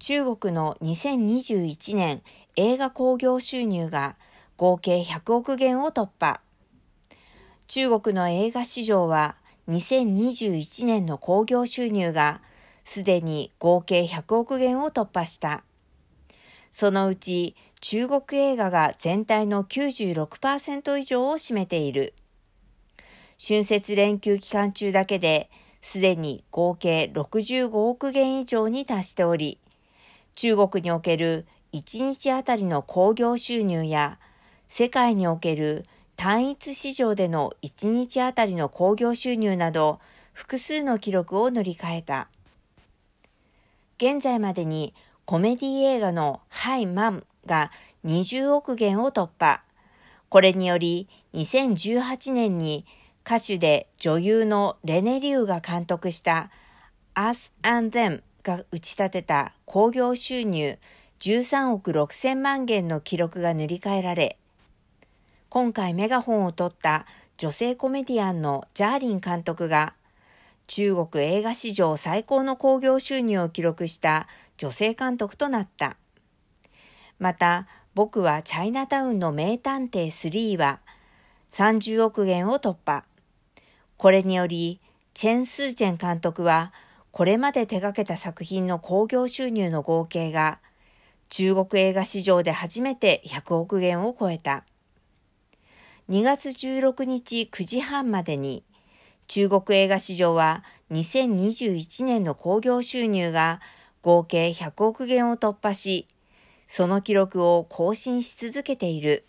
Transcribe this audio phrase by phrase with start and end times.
[0.00, 2.22] 中国の2021年
[2.54, 4.16] 映画興行収入が
[4.56, 6.40] 合計100億元を突破。
[7.66, 9.34] 中国の映画市場は
[9.68, 12.40] 2021年の興行収入が
[12.84, 15.64] すでに合計100億元を突破した。
[16.70, 22.14] そのうち中国映画が全体の96%以上を占めている。
[23.44, 25.50] 春節連休期間中だけで
[25.82, 29.58] すでに合計65億元以上に達しており、
[30.38, 34.20] 中国における1日あたりの興行収入や
[34.68, 39.98] 世界における単一市場での1日あたりの興行収入など
[40.32, 42.28] 複数の記録を塗り替えた。
[43.96, 44.94] 現在までに
[45.24, 47.72] コメディ映画のハイマンが
[48.04, 49.62] 20億元を突破。
[50.28, 52.86] これにより2018年に
[53.26, 56.52] 歌手で女優のレネ・リューが監督した
[57.16, 60.78] Us and Them が打ち立てた興行収入
[61.20, 64.38] 13億6千万元の記録が塗り替えられ、
[65.50, 67.04] 今回メガホンを取った
[67.36, 69.94] 女性コメディアンのジャーリン監督が、
[70.66, 75.98] 中国映画史上最高の興行収入を記録した女性監督となった。
[77.18, 80.80] また、僕はチャイナタウンの名探偵3は
[81.52, 83.04] 30億元を突破。
[83.96, 84.80] これにより、
[85.12, 86.72] チェン・スーチェン監督は、
[87.12, 90.60] これまで手掛けた作品の興行収入の合計が、
[91.28, 94.64] 中国映画史上で初めて100億元を超えた。
[96.08, 98.64] 2月16日9時半までに、
[99.26, 103.60] 中国映画市場は2021年の興行収入が
[104.00, 106.06] 合計100億元を突破し、
[106.66, 109.24] その記録を更新し続けている。